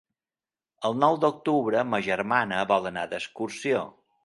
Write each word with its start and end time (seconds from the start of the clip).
El 0.89 0.97
nou 1.03 1.17
d'octubre 1.25 1.85
ma 1.91 2.01
germana 2.09 2.65
vol 2.73 2.91
anar 2.95 3.07
d'excursió. 3.15 3.87